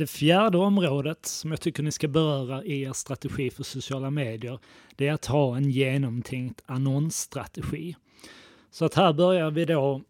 Det 0.00 0.06
fjärde 0.06 0.58
området 0.58 1.26
som 1.26 1.50
jag 1.50 1.60
tycker 1.60 1.82
ni 1.82 1.92
ska 1.92 2.08
beröra 2.08 2.64
i 2.64 2.82
er 2.82 2.92
strategi 2.92 3.50
för 3.50 3.62
sociala 3.62 4.10
medier, 4.10 4.58
det 4.96 5.08
är 5.08 5.12
att 5.12 5.26
ha 5.26 5.56
en 5.56 5.70
genomtänkt 5.70 6.62
annonsstrategi. 6.66 7.96
Så 8.70 8.84
att 8.84 8.94
här 8.94 9.12
börjar 9.12 9.50
vi 9.50 9.64
då 9.64 10.02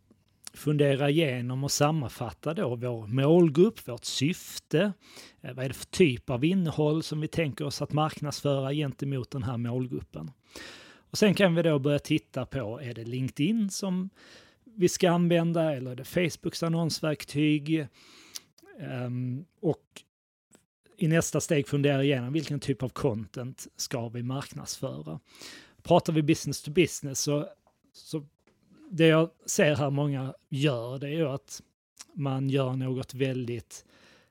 fundera 0.55 1.11
igenom 1.11 1.65
och 1.65 1.71
sammanfatta 1.71 2.55
då 2.55 2.77
vår 2.77 3.07
målgrupp, 3.07 3.89
vårt 3.89 4.05
syfte, 4.05 4.93
eh, 5.41 5.55
vad 5.55 5.65
är 5.65 5.69
det 5.69 5.75
för 5.75 5.87
typ 5.87 6.31
av 6.31 6.45
innehåll 6.45 7.03
som 7.03 7.21
vi 7.21 7.29
tänker 7.29 7.65
oss 7.65 7.83
att 7.83 7.93
marknadsföra 7.93 8.73
gentemot 8.73 9.31
den 9.31 9.43
här 9.43 9.57
målgruppen. 9.57 10.31
Och 11.11 11.19
sen 11.19 11.35
kan 11.35 11.55
vi 11.55 11.63
då 11.63 11.79
börja 11.79 11.99
titta 11.99 12.47
på, 12.47 12.81
är 12.83 12.95
det 12.95 13.05
LinkedIn 13.05 13.71
som 13.71 14.11
vi 14.65 14.89
ska 14.89 15.11
använda 15.11 15.77
eller 15.77 15.91
är 15.91 15.97
det 15.97 16.05
Facebooks 16.05 16.63
annonsverktyg? 16.63 17.87
Um, 18.81 19.45
och 19.61 20.03
i 20.97 21.09
nästa 21.09 21.41
steg 21.41 21.69
fundera 21.69 22.05
igenom 22.05 22.33
vilken 22.33 22.61
typ 22.61 22.83
av 22.83 22.89
content 22.89 23.67
ska 23.77 24.09
vi 24.09 24.23
marknadsföra. 24.23 25.21
Pratar 25.83 26.13
vi 26.13 26.23
business 26.23 26.63
to 26.63 26.71
business 26.71 27.21
så, 27.21 27.49
så 27.93 28.27
det 28.91 29.07
jag 29.07 29.31
ser 29.47 29.77
här 29.77 29.91
många 29.91 30.35
gör, 30.49 30.99
det 30.99 31.07
är 31.07 31.13
ju 31.13 31.29
att 31.29 31.63
man 32.15 32.51
gör 32.51 32.73
något 32.77 33.15
väldigt 33.15 33.85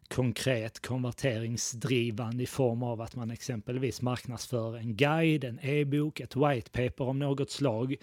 konkret 0.10 0.80
konverteringsdrivande 0.80 2.44
i 2.44 2.46
form 2.46 2.84
av 2.84 3.01
att 3.01 3.16
man 3.16 3.32
exempelvis 3.32 4.01
marknadsför 4.01 4.78
en 4.78 4.96
guide, 4.96 5.44
en 5.44 5.60
e-bok, 5.62 6.20
ett 6.20 6.36
white 6.36 6.72
paper 6.72 7.04
om 7.04 7.20
något 7.20 7.51
slag. 7.51 7.96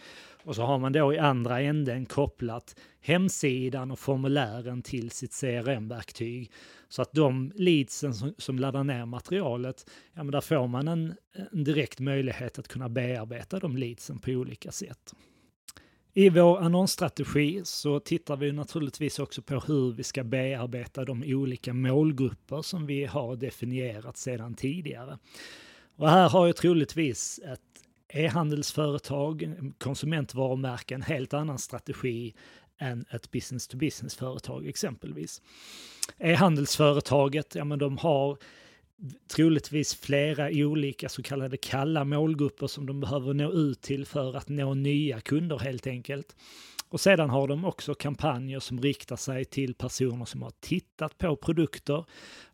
Och 0.44 0.56
så 0.56 0.62
har 0.62 0.78
man 0.78 0.92
då 0.92 1.14
i 1.14 1.18
andra 1.18 1.60
änden 1.60 2.06
kopplat 2.06 2.76
hemsidan 3.00 3.90
och 3.90 3.98
formulären 3.98 4.82
till 4.82 5.10
sitt 5.10 5.40
CRM-verktyg. 5.40 6.50
Så 6.88 7.02
att 7.02 7.12
de 7.12 7.52
leadsen 7.54 8.14
som, 8.14 8.34
som 8.38 8.58
laddar 8.58 8.84
ner 8.84 9.06
materialet, 9.06 9.90
ja 10.12 10.22
men 10.22 10.32
där 10.32 10.40
får 10.40 10.66
man 10.66 10.88
en, 10.88 11.14
en 11.52 11.64
direkt 11.64 12.00
möjlighet 12.00 12.58
att 12.58 12.68
kunna 12.68 12.88
bearbeta 12.88 13.58
de 13.58 13.76
leadsen 13.76 14.18
på 14.18 14.30
olika 14.30 14.72
sätt. 14.72 15.14
I 16.18 16.30
vår 16.30 16.58
annonsstrategi 16.58 17.60
så 17.64 18.00
tittar 18.00 18.36
vi 18.36 18.52
naturligtvis 18.52 19.18
också 19.18 19.42
på 19.42 19.60
hur 19.60 19.92
vi 19.92 20.02
ska 20.02 20.24
bearbeta 20.24 21.04
de 21.04 21.24
olika 21.26 21.74
målgrupper 21.74 22.62
som 22.62 22.86
vi 22.86 23.04
har 23.04 23.36
definierat 23.36 24.16
sedan 24.16 24.54
tidigare. 24.54 25.18
Och 25.96 26.10
här 26.10 26.28
har 26.28 26.46
ju 26.46 26.52
troligtvis 26.52 27.40
ett 27.44 27.60
e-handelsföretag, 28.08 29.56
konsumentvarumärke, 29.78 30.94
en 30.94 31.02
helt 31.02 31.34
annan 31.34 31.58
strategi 31.58 32.34
än 32.78 33.04
ett 33.10 33.30
business-to-business-företag 33.30 34.66
exempelvis. 34.66 35.42
E-handelsföretaget, 36.18 37.54
ja 37.54 37.64
men 37.64 37.78
de 37.78 37.98
har 37.98 38.38
troligtvis 39.28 39.94
flera 39.94 40.50
olika 40.52 41.08
så 41.08 41.22
kallade 41.22 41.56
kalla 41.56 42.04
målgrupper 42.04 42.66
som 42.66 42.86
de 42.86 43.00
behöver 43.00 43.34
nå 43.34 43.52
ut 43.52 43.82
till 43.82 44.06
för 44.06 44.36
att 44.36 44.48
nå 44.48 44.74
nya 44.74 45.20
kunder 45.20 45.58
helt 45.58 45.86
enkelt. 45.86 46.36
Och 46.96 47.00
sedan 47.00 47.30
har 47.30 47.48
de 47.48 47.64
också 47.64 47.94
kampanjer 47.94 48.60
som 48.60 48.80
riktar 48.80 49.16
sig 49.16 49.44
till 49.44 49.74
personer 49.74 50.24
som 50.24 50.42
har 50.42 50.52
tittat 50.60 51.18
på 51.18 51.36
produkter. 51.36 52.04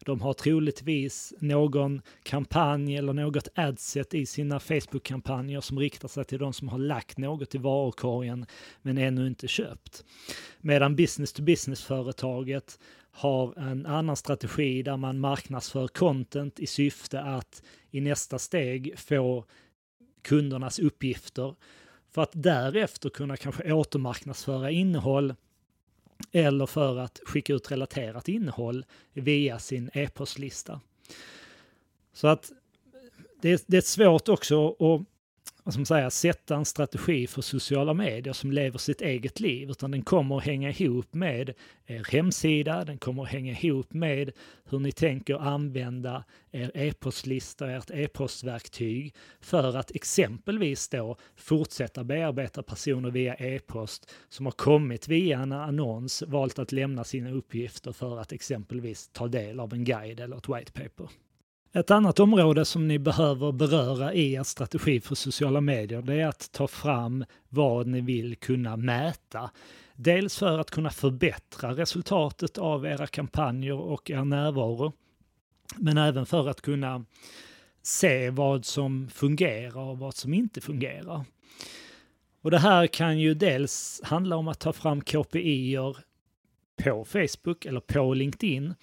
De 0.05 0.21
har 0.21 0.33
troligtvis 0.33 1.35
någon 1.39 2.03
kampanj 2.23 2.97
eller 2.97 3.13
något 3.13 3.49
adset 3.55 4.15
i 4.15 4.27
sina 4.27 4.61
Facebook-kampanjer 4.61 5.61
som 5.61 5.79
riktar 5.79 6.09
sig 6.09 6.25
till 6.25 6.39
de 6.39 6.53
som 6.53 6.69
har 6.69 6.79
lagt 6.79 7.19
något 7.19 7.55
i 7.55 7.59
varukorgen 7.59 8.47
men 8.83 8.99
ännu 8.99 9.27
inte 9.27 9.49
köpt. 9.49 10.05
Medan 10.61 10.97
business 10.97 11.33
to 11.33 11.43
business-företaget 11.43 12.79
har 13.11 13.59
en 13.59 13.87
annan 13.87 14.17
strategi 14.17 14.83
där 14.83 14.97
man 14.97 15.19
marknadsför 15.19 15.89
content 15.89 16.61
i 16.61 16.67
syfte 16.67 17.21
att 17.23 17.63
i 17.91 18.01
nästa 18.01 18.39
steg 18.39 18.99
få 18.99 19.45
kundernas 20.23 20.79
uppgifter 20.79 21.55
för 22.13 22.23
att 22.23 22.33
därefter 22.33 23.11
kunna 23.11 23.37
kanske 23.37 23.73
återmarknadsföra 23.73 24.71
innehåll 24.71 25.35
eller 26.33 26.67
för 26.67 26.99
att 26.99 27.21
skicka 27.27 27.55
ut 27.55 27.71
relaterat 27.71 28.29
innehåll 28.29 28.85
via 29.13 29.59
sin 29.59 29.91
e-postlista. 29.95 30.81
Så 32.13 32.29
att 32.29 32.53
det, 33.41 33.65
det 33.67 33.77
är 33.77 33.81
svårt 33.81 34.29
också 34.29 34.69
att 34.69 35.07
vad 35.65 35.75
ska 35.75 35.79
man 35.79 35.87
säga, 35.87 36.11
sätta 36.11 36.57
en 36.57 36.65
strategi 36.65 37.27
för 37.27 37.43
sociala 37.43 37.95
medier 37.95 38.33
som 38.33 38.53
lever 38.53 38.79
sitt 38.79 39.01
eget 39.01 39.41
liv, 39.41 39.71
utan 39.71 39.91
den 39.91 40.03
kommer 40.03 40.37
att 40.37 40.45
hänga 40.45 40.71
ihop 40.71 41.15
med 41.15 41.53
er 41.87 42.05
hemsida, 42.11 42.85
den 42.85 42.99
kommer 42.99 43.23
att 43.23 43.29
hänga 43.29 43.59
ihop 43.59 43.93
med 43.93 44.33
hur 44.65 44.79
ni 44.79 44.93
tänker 44.93 45.35
använda 45.35 46.25
er 46.51 46.71
e-postlista, 46.75 47.71
ert 47.71 47.91
e-postverktyg 47.91 49.15
för 49.41 49.77
att 49.77 49.91
exempelvis 49.95 50.89
då 50.89 51.17
fortsätta 51.37 52.05
bearbeta 52.05 52.63
personer 52.63 53.11
via 53.11 53.35
e-post 53.35 54.11
som 54.29 54.47
har 54.47 54.53
kommit 54.53 55.09
via 55.09 55.39
en 55.39 55.53
annons, 55.53 56.23
valt 56.23 56.59
att 56.59 56.73
lämna 56.73 57.05
sina 57.05 57.31
uppgifter 57.31 57.93
för 57.93 58.19
att 58.19 58.33
exempelvis 58.33 59.09
ta 59.13 59.29
del 59.29 59.61
av 59.61 59.73
en 59.73 59.85
guide 59.85 60.21
eller 60.21 60.37
ett 60.37 60.49
white 60.49 60.73
paper. 60.73 61.09
Ett 61.75 61.91
annat 61.91 62.21
område 62.21 62.65
som 62.65 62.89
ni 62.89 62.99
behöver 62.99 63.53
beröra 63.53 64.15
i 64.15 64.33
er 64.33 64.43
strategi 64.43 65.01
för 65.01 65.15
sociala 65.15 65.61
medier, 65.61 66.03
det 66.03 66.15
är 66.15 66.27
att 66.27 66.53
ta 66.53 66.69
fram 66.69 67.25
vad 67.49 67.87
ni 67.87 68.01
vill 68.01 68.37
kunna 68.37 68.77
mäta. 68.77 69.51
Dels 69.95 70.39
för 70.39 70.59
att 70.59 70.71
kunna 70.71 70.91
förbättra 70.91 71.73
resultatet 71.73 72.59
av 72.59 72.87
era 72.87 73.07
kampanjer 73.07 73.75
och 73.75 74.11
er 74.11 74.25
närvaro, 74.25 74.93
men 75.77 75.99
även 75.99 76.27
för 76.27 76.49
att 76.49 76.61
kunna 76.61 77.05
se 77.83 78.31
vad 78.31 78.65
som 78.65 79.09
fungerar 79.09 79.81
och 79.81 79.99
vad 79.99 80.15
som 80.15 80.35
inte 80.35 80.61
fungerar. 80.61 81.25
Och 82.43 82.51
det 82.51 82.59
här 82.59 82.87
kan 82.87 83.19
ju 83.19 83.35
dels 83.35 84.01
handla 84.05 84.37
om 84.37 84.49
att 84.49 84.61
ta 84.61 84.73
fram 84.73 85.01
KPI-er 85.01 85.97
på 86.85 87.05
Facebook 87.05 87.65
eller 87.65 87.81
på 87.81 88.15
LinkedIn, 88.15 88.75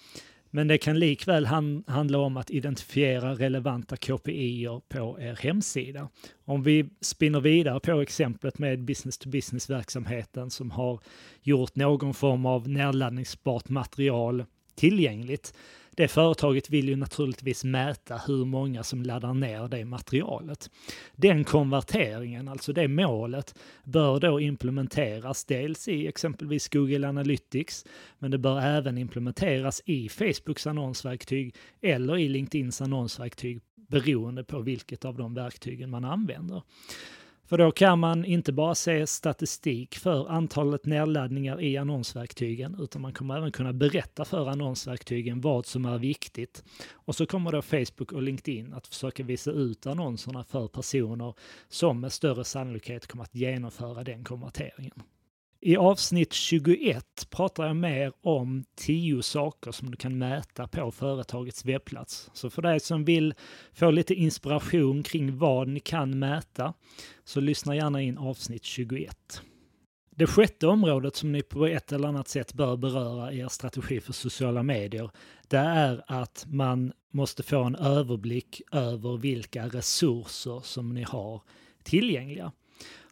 men 0.50 0.68
det 0.68 0.78
kan 0.78 0.98
likväl 0.98 1.46
handla 1.86 2.18
om 2.18 2.36
att 2.36 2.50
identifiera 2.50 3.34
relevanta 3.34 3.96
KPI 3.96 4.68
på 4.88 5.18
er 5.20 5.38
hemsida. 5.42 6.08
Om 6.44 6.62
vi 6.62 6.88
spinner 7.00 7.40
vidare 7.40 7.80
på 7.80 8.00
exemplet 8.00 8.58
med 8.58 8.84
business-to-business-verksamheten 8.84 10.50
som 10.50 10.70
har 10.70 11.00
gjort 11.42 11.76
någon 11.76 12.14
form 12.14 12.46
av 12.46 12.68
nedladdningsbart 12.68 13.68
material 13.68 14.44
tillgängligt 14.74 15.54
det 15.96 16.08
företaget 16.08 16.70
vill 16.70 16.88
ju 16.88 16.96
naturligtvis 16.96 17.64
mäta 17.64 18.20
hur 18.26 18.44
många 18.44 18.82
som 18.82 19.02
laddar 19.02 19.34
ner 19.34 19.68
det 19.68 19.84
materialet. 19.84 20.70
Den 21.16 21.44
konverteringen, 21.44 22.48
alltså 22.48 22.72
det 22.72 22.88
målet, 22.88 23.54
bör 23.84 24.20
då 24.20 24.40
implementeras 24.40 25.44
dels 25.44 25.88
i 25.88 26.06
exempelvis 26.06 26.68
Google 26.68 27.08
Analytics, 27.08 27.84
men 28.18 28.30
det 28.30 28.38
bör 28.38 28.60
även 28.60 28.98
implementeras 28.98 29.82
i 29.84 30.08
Facebooks 30.08 30.66
annonsverktyg 30.66 31.54
eller 31.80 32.18
i 32.18 32.28
LinkedIns 32.28 32.80
annonsverktyg 32.80 33.60
beroende 33.88 34.44
på 34.44 34.60
vilket 34.60 35.04
av 35.04 35.16
de 35.16 35.34
verktygen 35.34 35.90
man 35.90 36.04
använder. 36.04 36.62
För 37.50 37.58
då 37.58 37.72
kan 37.72 37.98
man 37.98 38.24
inte 38.24 38.52
bara 38.52 38.74
se 38.74 39.06
statistik 39.06 39.96
för 39.98 40.28
antalet 40.28 40.86
nedladdningar 40.86 41.60
i 41.60 41.76
annonsverktygen, 41.76 42.76
utan 42.80 43.02
man 43.02 43.12
kommer 43.12 43.36
även 43.36 43.52
kunna 43.52 43.72
berätta 43.72 44.24
för 44.24 44.48
annonsverktygen 44.48 45.40
vad 45.40 45.66
som 45.66 45.84
är 45.84 45.98
viktigt. 45.98 46.64
Och 46.92 47.14
så 47.14 47.26
kommer 47.26 47.52
då 47.52 47.62
Facebook 47.62 48.12
och 48.12 48.22
LinkedIn 48.22 48.72
att 48.72 48.86
försöka 48.86 49.22
visa 49.22 49.50
ut 49.50 49.86
annonserna 49.86 50.44
för 50.44 50.68
personer 50.68 51.34
som 51.68 52.00
med 52.00 52.12
större 52.12 52.44
sannolikhet 52.44 53.06
kommer 53.06 53.24
att 53.24 53.34
genomföra 53.34 54.04
den 54.04 54.24
konverteringen. 54.24 55.02
I 55.62 55.76
avsnitt 55.76 56.32
21 56.32 57.30
pratar 57.30 57.66
jag 57.66 57.76
mer 57.76 58.12
om 58.22 58.64
tio 58.74 59.22
saker 59.22 59.72
som 59.72 59.90
du 59.90 59.96
kan 59.96 60.18
mäta 60.18 60.68
på 60.68 60.90
företagets 60.90 61.64
webbplats. 61.64 62.30
Så 62.32 62.50
för 62.50 62.62
dig 62.62 62.80
som 62.80 63.04
vill 63.04 63.34
få 63.72 63.90
lite 63.90 64.14
inspiration 64.14 65.02
kring 65.02 65.38
vad 65.38 65.68
ni 65.68 65.80
kan 65.80 66.18
mäta 66.18 66.74
så 67.24 67.40
lyssna 67.40 67.76
gärna 67.76 68.02
in 68.02 68.18
avsnitt 68.18 68.64
21. 68.64 69.42
Det 70.10 70.26
sjätte 70.26 70.66
området 70.66 71.16
som 71.16 71.32
ni 71.32 71.42
på 71.42 71.66
ett 71.66 71.92
eller 71.92 72.08
annat 72.08 72.28
sätt 72.28 72.54
bör 72.54 72.76
beröra 72.76 73.32
i 73.32 73.38
er 73.38 73.48
strategi 73.48 74.00
för 74.00 74.12
sociala 74.12 74.62
medier, 74.62 75.10
det 75.48 75.58
är 75.58 76.04
att 76.06 76.44
man 76.48 76.92
måste 77.12 77.42
få 77.42 77.62
en 77.62 77.76
överblick 77.76 78.62
över 78.72 79.16
vilka 79.16 79.66
resurser 79.66 80.60
som 80.60 80.94
ni 80.94 81.02
har 81.02 81.42
tillgängliga. 81.82 82.52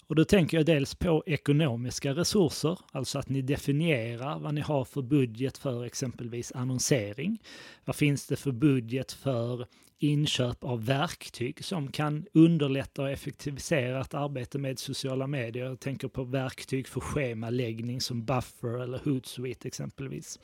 Och 0.08 0.14
då 0.14 0.24
tänker 0.24 0.56
jag 0.56 0.66
dels 0.66 0.94
på 0.94 1.22
ekonomiska 1.26 2.14
resurser, 2.14 2.78
alltså 2.92 3.18
att 3.18 3.28
ni 3.28 3.42
definierar 3.42 4.38
vad 4.38 4.54
ni 4.54 4.60
har 4.60 4.84
för 4.84 5.02
budget 5.02 5.58
för 5.58 5.84
exempelvis 5.84 6.52
annonsering. 6.52 7.42
Vad 7.84 7.96
finns 7.96 8.26
det 8.26 8.36
för 8.36 8.52
budget 8.52 9.12
för 9.12 9.66
inköp 9.98 10.64
av 10.64 10.84
verktyg 10.86 11.64
som 11.64 11.92
kan 11.92 12.26
underlätta 12.32 13.02
och 13.02 13.10
effektivisera 13.10 14.00
ett 14.00 14.14
arbete 14.14 14.58
med 14.58 14.78
sociala 14.78 15.26
medier. 15.26 15.64
Jag 15.64 15.80
tänker 15.80 16.08
på 16.08 16.24
verktyg 16.24 16.88
för 16.88 17.00
schemaläggning 17.00 18.00
som 18.00 18.24
Buffer 18.24 18.82
eller 18.82 19.00
Hootsuite 19.04 19.68
exempelvis. 19.68 20.38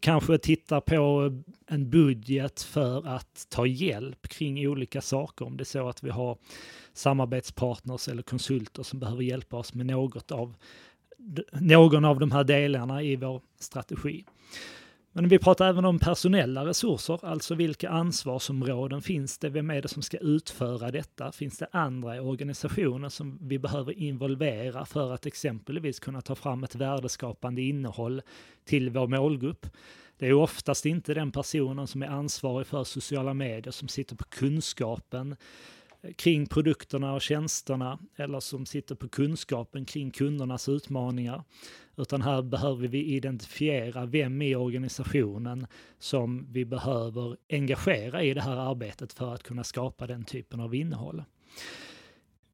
Kanske 0.00 0.38
tittar 0.38 0.80
på 0.80 1.32
en 1.66 1.90
budget 1.90 2.62
för 2.62 3.06
att 3.06 3.46
ta 3.48 3.66
hjälp 3.66 4.28
kring 4.28 4.68
olika 4.68 5.00
saker. 5.00 5.44
Om 5.44 5.56
det 5.56 5.62
är 5.62 5.64
så 5.64 5.88
att 5.88 6.02
vi 6.02 6.10
har 6.10 6.38
samarbetspartners 6.92 8.08
eller 8.08 8.22
konsulter 8.22 8.82
som 8.82 8.98
behöver 8.98 9.22
hjälpa 9.22 9.56
oss 9.56 9.74
med 9.74 9.86
något 9.86 10.32
av, 10.32 10.54
någon 11.52 12.04
av 12.04 12.18
de 12.18 12.30
här 12.30 12.44
delarna 12.44 13.02
i 13.02 13.16
vår 13.16 13.42
strategi. 13.58 14.24
Men 15.12 15.28
vi 15.28 15.38
pratar 15.38 15.68
även 15.68 15.84
om 15.84 15.98
personella 15.98 16.66
resurser, 16.66 17.24
alltså 17.24 17.54
vilka 17.54 17.90
ansvarsområden 17.90 19.02
finns 19.02 19.38
det? 19.38 19.48
Vem 19.48 19.70
är 19.70 19.82
det 19.82 19.88
som 19.88 20.02
ska 20.02 20.18
utföra 20.18 20.90
detta? 20.90 21.32
Finns 21.32 21.58
det 21.58 21.66
andra 21.72 22.16
i 22.16 22.20
organisationen 22.20 23.10
som 23.10 23.38
vi 23.40 23.58
behöver 23.58 23.92
involvera 23.98 24.84
för 24.84 25.12
att 25.12 25.26
exempelvis 25.26 26.00
kunna 26.00 26.20
ta 26.20 26.34
fram 26.34 26.64
ett 26.64 26.74
värdeskapande 26.74 27.62
innehåll 27.62 28.22
till 28.64 28.90
vår 28.90 29.06
målgrupp? 29.06 29.66
Det 30.18 30.26
är 30.26 30.32
oftast 30.32 30.86
inte 30.86 31.14
den 31.14 31.32
personen 31.32 31.86
som 31.86 32.02
är 32.02 32.08
ansvarig 32.08 32.66
för 32.66 32.84
sociala 32.84 33.34
medier 33.34 33.72
som 33.72 33.88
sitter 33.88 34.16
på 34.16 34.24
kunskapen 34.24 35.36
kring 36.16 36.46
produkterna 36.46 37.14
och 37.14 37.22
tjänsterna 37.22 37.98
eller 38.16 38.40
som 38.40 38.66
sitter 38.66 38.94
på 38.94 39.08
kunskapen 39.08 39.84
kring 39.84 40.10
kundernas 40.10 40.68
utmaningar. 40.68 41.42
Utan 42.00 42.22
här 42.22 42.42
behöver 42.42 42.88
vi 42.88 43.04
identifiera 43.04 44.06
vem 44.06 44.42
i 44.42 44.56
organisationen 44.56 45.66
som 45.98 46.46
vi 46.52 46.64
behöver 46.64 47.36
engagera 47.50 48.22
i 48.22 48.34
det 48.34 48.40
här 48.40 48.56
arbetet 48.56 49.12
för 49.12 49.34
att 49.34 49.42
kunna 49.42 49.64
skapa 49.64 50.06
den 50.06 50.24
typen 50.24 50.60
av 50.60 50.74
innehåll. 50.74 51.24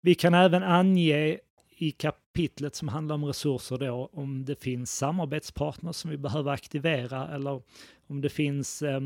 Vi 0.01 0.15
kan 0.15 0.35
även 0.35 0.63
ange 0.63 1.39
i 1.79 1.91
kapitlet 1.91 2.75
som 2.75 2.89
handlar 2.89 3.15
om 3.15 3.25
resurser 3.25 3.79
då 3.79 4.11
om 4.13 4.45
det 4.45 4.63
finns 4.63 4.97
samarbetspartners 4.97 5.97
som 5.97 6.11
vi 6.11 6.17
behöver 6.17 6.53
aktivera 6.53 7.29
eller 7.29 7.63
om 8.07 8.21
det 8.21 8.29
finns 8.29 8.83
eh, 8.83 9.01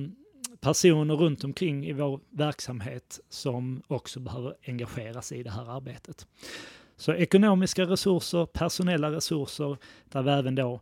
personer 0.60 1.14
runt 1.14 1.44
omkring 1.44 1.86
i 1.86 1.92
vår 1.92 2.20
verksamhet 2.30 3.20
som 3.28 3.82
också 3.86 4.20
behöver 4.20 4.54
engageras 4.66 5.32
i 5.32 5.42
det 5.42 5.50
här 5.50 5.76
arbetet. 5.76 6.26
Så 7.00 7.14
ekonomiska 7.14 7.84
resurser, 7.84 8.46
personella 8.46 9.10
resurser, 9.12 9.76
där 10.08 10.22
vi 10.22 10.30
även 10.30 10.54
då 10.54 10.80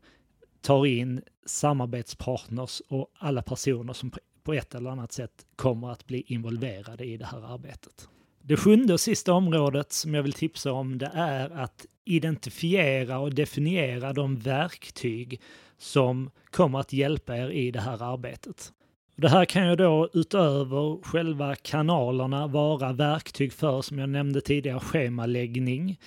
tar 0.61 0.87
in 0.87 1.23
samarbetspartners 1.47 2.83
och 2.89 3.11
alla 3.19 3.43
personer 3.43 3.93
som 3.93 4.13
på 4.43 4.53
ett 4.53 4.75
eller 4.75 4.91
annat 4.91 5.13
sätt 5.13 5.47
kommer 5.57 5.91
att 5.91 6.07
bli 6.07 6.21
involverade 6.27 7.05
i 7.05 7.17
det 7.17 7.25
här 7.25 7.55
arbetet. 7.55 8.09
Det 8.43 8.57
sjunde 8.57 8.93
och 8.93 9.01
sista 9.01 9.33
området 9.33 9.93
som 9.93 10.15
jag 10.15 10.23
vill 10.23 10.33
tipsa 10.33 10.73
om 10.73 10.99
det 10.99 11.11
är 11.15 11.51
att 11.51 11.87
identifiera 12.05 13.19
och 13.19 13.35
definiera 13.35 14.13
de 14.13 14.37
verktyg 14.37 15.41
som 15.77 16.31
kommer 16.51 16.81
att 16.81 16.93
hjälpa 16.93 17.37
er 17.37 17.51
i 17.51 17.71
det 17.71 17.81
här 17.81 18.03
arbetet. 18.03 18.73
Det 19.21 19.29
här 19.29 19.45
kan 19.45 19.69
ju 19.69 19.77
då 19.77 20.09
utöver 20.13 21.05
själva 21.05 21.55
kanalerna 21.55 22.47
vara 22.47 22.93
verktyg 22.93 23.53
för, 23.53 23.83
som 23.83 23.99
jag 23.99 24.09
nämnde 24.09 24.41
tidigare, 24.41 24.81
schemaläggning. 24.81 25.99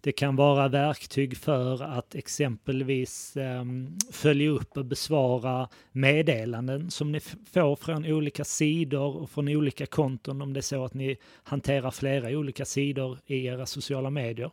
Det 0.00 0.12
kan 0.12 0.36
vara 0.36 0.68
verktyg 0.68 1.36
för 1.36 1.82
att 1.82 2.14
exempelvis 2.14 3.36
eh, 3.36 3.64
följa 4.12 4.50
upp 4.50 4.76
och 4.76 4.84
besvara 4.84 5.68
meddelanden 5.92 6.90
som 6.90 7.12
ni 7.12 7.20
får 7.52 7.76
från 7.76 8.06
olika 8.06 8.44
sidor 8.44 9.16
och 9.16 9.30
från 9.30 9.48
olika 9.48 9.86
konton 9.86 10.42
om 10.42 10.52
det 10.52 10.60
är 10.60 10.62
så 10.62 10.84
att 10.84 10.94
ni 10.94 11.16
hanterar 11.42 11.90
flera 11.90 12.28
olika 12.38 12.64
sidor 12.64 13.18
i 13.26 13.46
era 13.46 13.66
sociala 13.66 14.10
medier. 14.10 14.50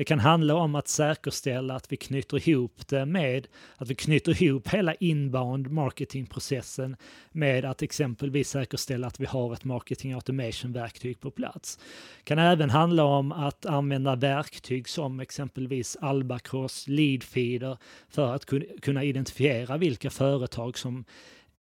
Det 0.00 0.04
kan 0.04 0.18
handla 0.18 0.54
om 0.54 0.74
att 0.74 0.88
säkerställa 0.88 1.74
att 1.74 1.92
vi 1.92 1.96
knyter 1.96 2.48
ihop 2.48 2.88
det 2.88 3.06
med 3.06 3.46
att 3.76 3.90
vi 3.90 3.94
knyter 3.94 4.42
ihop 4.42 4.68
hela 4.68 4.94
inbound 4.94 5.70
marketingprocessen 5.70 6.96
med 7.32 7.64
att 7.64 7.82
exempelvis 7.82 8.50
säkerställa 8.50 9.06
att 9.06 9.20
vi 9.20 9.26
har 9.26 9.52
ett 9.52 9.64
marketing 9.64 10.12
automation-verktyg 10.12 11.20
på 11.20 11.30
plats. 11.30 11.78
Det 12.18 12.24
kan 12.24 12.38
även 12.38 12.70
handla 12.70 13.04
om 13.04 13.32
att 13.32 13.66
använda 13.66 14.16
verktyg 14.16 14.88
som 14.88 15.20
exempelvis 15.20 15.96
Albacross, 16.00 16.88
Leadfeeder 16.88 17.76
för 18.08 18.34
att 18.34 18.46
kunna 18.82 19.04
identifiera 19.04 19.76
vilka 19.76 20.10
företag 20.10 20.78
som 20.78 21.04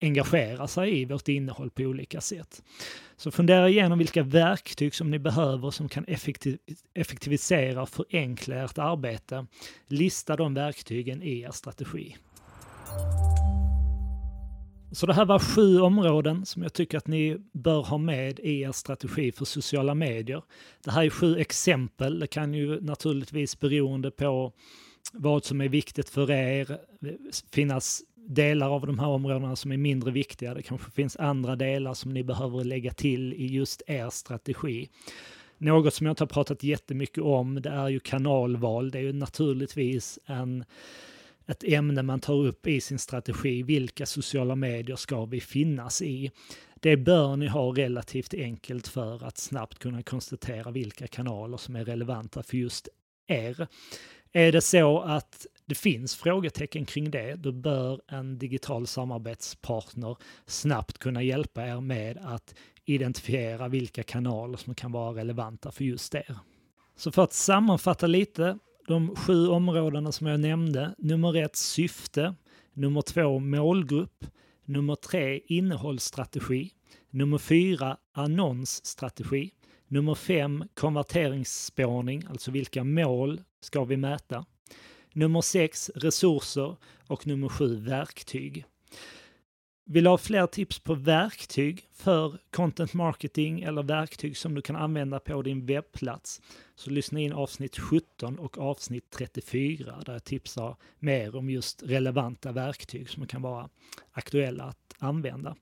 engagera 0.02 0.68
sig 0.68 1.02
i 1.02 1.06
vårt 1.06 1.28
innehåll 1.28 1.70
på 1.70 1.84
olika 1.84 2.22
sätt. 2.22 2.64
Så 3.18 3.32
fundera 3.32 3.70
igenom 3.70 4.00
vilka 4.00 4.24
verktyg 4.24 4.96
som 4.96 5.12
ni 5.12 5.20
behöver 5.20 5.72
som 5.72 5.90
kan 5.90 6.06
effektivisera 6.94 7.82
och 7.82 7.90
förenkla 7.90 8.56
ert 8.56 8.78
arbete. 8.78 9.46
Lista 9.88 10.36
de 10.36 10.54
verktygen 10.54 11.24
i 11.24 11.40
er 11.40 11.52
strategi. 11.52 12.16
Så 14.92 15.06
det 15.06 15.14
här 15.14 15.26
var 15.26 15.40
sju 15.40 15.80
områden 15.80 16.46
som 16.46 16.64
jag 16.64 16.74
tycker 16.74 16.98
att 16.98 17.08
ni 17.08 17.38
bör 17.52 17.82
ha 17.82 17.98
med 17.98 18.40
i 18.40 18.62
er 18.62 18.72
strategi 18.72 19.32
för 19.32 19.46
sociala 19.46 19.94
medier. 19.94 20.44
Det 20.84 20.92
här 20.92 21.04
är 21.04 21.10
sju 21.10 21.38
exempel. 21.38 22.20
Det 22.20 22.28
kan 22.28 22.54
ju 22.54 22.82
naturligtvis 22.82 23.60
beroende 23.60 24.12
på 24.12 24.54
vad 25.14 25.46
som 25.46 25.62
är 25.62 25.70
viktigt 25.70 26.10
för 26.10 26.32
er 26.32 26.72
eh, 26.72 27.10
finnas 27.52 28.02
delar 28.28 28.70
av 28.70 28.88
de 28.88 29.00
här 29.00 29.08
områdena 29.08 29.56
som 29.56 29.72
är 29.72 29.78
mindre 29.78 30.12
viktiga. 30.12 30.54
Det 30.54 30.62
kanske 30.62 30.92
finns 30.92 31.16
andra 31.16 31.56
delar 31.56 31.94
som 31.94 32.13
ni 32.13 32.24
behöver 32.24 32.63
lägga 32.63 32.94
till 32.94 33.34
i 33.34 33.46
just 33.46 33.82
er 33.88 34.10
strategi. 34.10 34.90
Något 35.58 35.94
som 35.94 36.06
jag 36.06 36.12
inte 36.12 36.24
har 36.24 36.28
pratat 36.28 36.63
jättemycket 36.63 37.24
om, 37.24 37.62
det 37.62 37.70
är 37.70 37.90
ju 37.90 38.00
kanalval. 38.00 38.92
Det 38.92 38.98
är 38.98 39.02
ju 39.02 39.13
naturligtvis 39.13 40.20
en, 40.26 40.66
ett 41.48 41.63
ämne 41.63 42.04
man 42.04 42.20
tar 42.20 42.34
upp 42.34 42.68
i 42.68 42.82
sin 42.82 43.00
strategi. 43.00 43.63
Vilka 43.63 44.06
sociala 44.06 44.56
medier 44.56 44.96
ska 44.96 45.26
vi 45.26 45.42
finnas 45.42 46.02
i? 46.02 46.32
Det 46.76 46.98
bör 46.98 47.36
ni 47.36 47.48
ha 47.48 47.72
relativt 47.72 48.34
enkelt 48.34 48.88
för 48.88 49.26
att 49.26 49.38
snabbt 49.38 49.80
kunna 49.80 50.04
konstatera 50.04 50.72
vilka 50.72 51.08
kanaler 51.08 51.58
som 51.58 51.76
är 51.76 51.86
relevanta 51.86 52.44
för 52.44 52.58
just 52.58 52.90
er. 53.28 53.68
Är 54.32 54.52
det 54.52 54.62
så 54.62 55.00
att 55.00 55.46
det 55.67 55.75
finns 55.75 56.15
frågetecken 56.15 56.86
kring 56.86 57.12
det, 57.12 57.36
då 57.36 57.51
bör 57.51 58.01
en 58.08 58.38
digital 58.38 58.88
samarbetspartner 58.88 60.17
snabbt 60.45 60.97
kunna 60.97 61.23
hjälpa 61.23 61.67
er 61.67 61.82
med 61.82 62.17
att 62.17 62.56
identifiera 62.86 63.67
vilka 63.67 64.03
kanaler 64.03 64.58
som 64.58 64.75
kan 64.75 64.91
vara 64.91 65.19
relevanta 65.19 65.71
för 65.71 65.84
just 65.84 66.15
er. 66.15 66.38
Så 66.95 67.12
för 67.12 67.23
att 67.23 67.34
sammanfatta 67.34 68.08
lite, 68.08 68.58
de 68.88 69.15
sju 69.15 69.47
områdena 69.47 70.12
som 70.12 70.27
jag 70.27 70.39
nämnde. 70.39 70.95
Nummer 70.97 71.36
ett, 71.36 71.56
syfte. 71.56 72.36
Nummer 72.73 73.01
två, 73.01 73.39
målgrupp. 73.39 74.25
Nummer 74.65 74.95
tre, 74.95 75.41
innehållsstrategi. 75.47 76.71
Nummer 77.10 77.38
fyra, 77.38 77.97
annonsstrategi. 78.13 79.51
Nummer 79.88 80.15
fem, 80.15 80.63
konverteringsspårning, 80.73 82.23
alltså 82.30 82.51
vilka 82.51 82.84
mål 82.84 83.41
ska 83.62 83.84
vi 83.84 83.97
mäta. 83.97 84.45
Nummer 85.17 85.41
sex, 85.41 85.91
resurser 85.95 86.75
och 87.08 87.27
nummer 87.27 87.49
sju, 87.49 87.75
verktyg. 87.75 88.65
Vill 89.86 90.03
du 90.03 90.10
ha 90.10 90.17
fler 90.17 90.47
tips 90.47 90.80
på 90.80 90.95
verktyg 90.95 91.88
för 91.93 92.38
content 92.51 92.93
marketing 92.93 93.62
eller 93.62 93.84
verktyg 93.84 94.38
som 94.38 94.56
du 94.56 94.62
kan 94.62 94.75
använda 94.75 95.19
på 95.19 95.41
din 95.41 95.65
webbplats 95.65 96.41
så 96.75 96.89
lyssna 96.89 97.19
in 97.19 97.34
avsnitt 97.34 97.77
17 97.77 98.39
och 98.39 98.58
avsnitt 98.58 99.10
34 99.10 99.95
där 100.06 100.13
jag 100.13 100.23
tipsar 100.23 100.75
mer 100.99 101.36
om 101.36 101.49
just 101.49 101.84
relevanta 101.84 102.51
verktyg 102.51 103.10
som 103.10 103.27
kan 103.27 103.41
vara 103.41 103.69
aktuella 104.12 104.63
att 104.63 104.93
använda. 104.99 105.56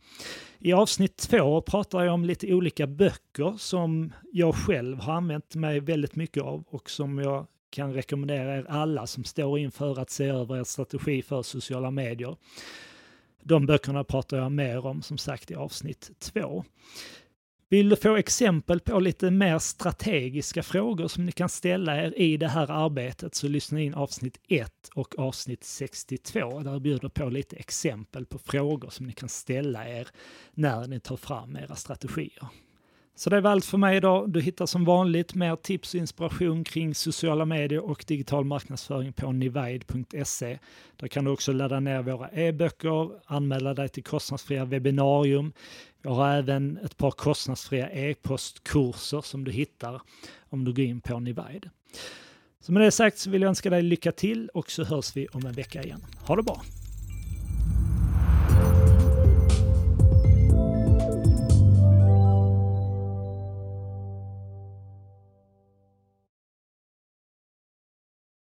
I 0.60 0.74
avsnitt 0.74 1.18
2 1.18 1.62
pratar 1.62 2.04
jag 2.04 2.14
om 2.14 2.26
lite 2.26 2.54
olika 2.54 2.88
böcker 2.88 3.56
som 3.58 4.14
jag 4.32 4.56
själv 4.56 5.00
har 5.00 5.14
använt 5.14 5.56
mig 5.56 5.80
väldigt 5.80 6.16
mycket 6.16 6.44
av 6.44 6.64
och 6.68 6.90
som 6.90 7.20
jag 7.20 7.48
kan 7.76 7.94
rekommendera 7.94 8.58
er 8.58 8.66
alla 8.70 9.08
som 9.08 9.24
står 9.24 9.60
inför 9.60 10.00
att 10.00 10.10
se 10.10 10.26
över 10.26 10.58
er 10.58 10.64
strategi 10.64 11.22
för 11.22 11.42
sociala 11.42 11.92
medier. 11.92 12.36
De 13.44 13.66
böckerna 13.66 14.04
pratar 14.04 14.38
jag 14.38 14.52
mer 14.52 14.86
om 14.86 15.02
som 15.02 15.18
sagt 15.18 15.52
i 15.52 15.56
avsnitt 15.56 16.12
två. 16.20 16.64
Vill 17.70 17.90
du 17.90 17.96
få 17.96 18.16
exempel 18.16 18.80
på 18.80 19.00
lite 19.00 19.32
mer 19.32 19.60
strategiska 19.60 20.64
frågor 20.64 21.08
som 21.08 21.26
ni 21.26 21.32
kan 21.32 21.50
ställa 21.50 21.98
er 22.04 22.20
i 22.20 22.38
det 22.38 22.48
här 22.48 22.72
arbetet 22.72 23.36
så 23.36 23.48
lyssna 23.48 23.82
in 23.82 23.94
avsnitt 23.94 24.40
1 24.48 24.72
och 24.96 25.20
avsnitt 25.20 25.64
62 25.64 26.60
där 26.60 26.72
jag 26.72 26.82
bjuder 26.82 27.10
på 27.10 27.30
lite 27.30 27.56
exempel 27.56 28.26
på 28.26 28.40
frågor 28.40 28.90
som 28.90 29.06
ni 29.06 29.14
kan 29.14 29.30
ställa 29.30 29.90
er 29.90 30.08
när 30.54 30.88
ni 30.88 31.00
tar 31.00 31.18
fram 31.18 31.56
era 31.56 31.76
strategier. 31.76 32.48
Så 33.18 33.30
det 33.30 33.42
var 33.42 33.52
allt 33.52 33.66
för 33.66 33.78
mig 33.78 33.98
idag. 33.98 34.30
Du 34.30 34.42
hittar 34.42 34.66
som 34.66 34.86
vanligt 34.86 35.36
mer 35.36 35.56
tips 35.56 35.94
och 35.94 36.00
inspiration 36.00 36.64
kring 36.64 36.96
sociala 36.96 37.46
medier 37.46 37.80
och 37.80 38.06
digital 38.08 38.46
marknadsföring 38.46 39.14
på 39.14 39.32
nivide.se. 39.32 40.60
Där 40.96 41.08
kan 41.08 41.26
du 41.26 41.32
också 41.32 41.52
ladda 41.52 41.80
ner 41.80 42.02
våra 42.02 42.30
e-böcker, 42.30 43.10
anmäla 43.26 43.74
dig 43.74 43.90
till 43.90 44.04
kostnadsfria 44.04 44.66
webbinarium. 44.66 45.54
Jag 46.02 46.12
har 46.12 46.34
även 46.34 46.78
ett 46.78 46.98
par 46.98 47.12
kostnadsfria 47.12 47.90
e-postkurser 47.90 49.22
som 49.22 49.44
du 49.44 49.52
hittar 49.52 50.02
om 50.50 50.66
du 50.66 50.74
går 50.74 50.86
in 50.86 51.02
på 51.02 51.20
Nivide. 51.20 51.70
Så 52.60 52.72
med 52.72 52.82
det 52.82 52.92
sagt 52.92 53.18
så 53.18 53.30
vill 53.30 53.42
jag 53.42 53.50
önska 53.50 53.70
dig 53.70 53.82
lycka 53.82 54.12
till 54.12 54.50
och 54.54 54.72
så 54.72 54.84
hörs 54.84 55.16
vi 55.16 55.28
om 55.28 55.46
en 55.46 55.54
vecka 55.54 55.84
igen. 55.84 56.06
Ha 56.28 56.36
det 56.36 56.44
bra! 56.44 56.62